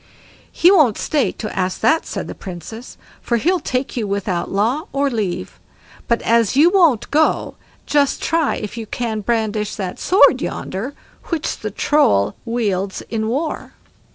"He 0.51 0.71
won't 0.71 0.97
stay 0.97 1.31
to 1.33 1.55
ask 1.55 1.79
that", 1.81 2.07
said 2.07 2.25
the 2.27 2.33
Princess, 2.33 2.97
"for 3.21 3.37
he'll 3.37 3.59
take 3.59 3.95
you 3.95 4.07
without 4.07 4.49
law 4.49 4.85
or 4.91 5.11
leave; 5.11 5.59
but 6.07 6.23
as 6.23 6.55
you 6.55 6.71
won't 6.71 7.11
go, 7.11 7.53
just 7.85 8.19
try 8.19 8.55
if 8.55 8.77
you 8.77 8.87
can 8.87 9.21
brandish 9.21 9.75
that 9.75 9.99
sword 9.99 10.41
yonder, 10.41 10.95
which 11.25 11.59
the 11.59 11.69
Troll 11.69 12.33
wields 12.45 13.03
in 13.11 13.27
war." 13.27 13.73